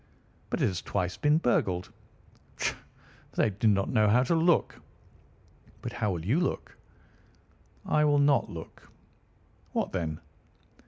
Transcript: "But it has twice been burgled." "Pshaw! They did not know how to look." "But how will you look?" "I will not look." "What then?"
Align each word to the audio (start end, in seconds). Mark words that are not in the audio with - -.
"But 0.49 0.63
it 0.63 0.65
has 0.65 0.81
twice 0.81 1.15
been 1.15 1.37
burgled." 1.37 1.91
"Pshaw! 2.55 2.73
They 3.33 3.51
did 3.51 3.69
not 3.69 3.87
know 3.91 4.09
how 4.09 4.23
to 4.23 4.33
look." 4.33 4.81
"But 5.83 5.93
how 5.93 6.11
will 6.11 6.25
you 6.25 6.39
look?" 6.39 6.75
"I 7.85 8.03
will 8.05 8.17
not 8.17 8.49
look." 8.49 8.89
"What 9.73 9.91
then?" 9.91 10.19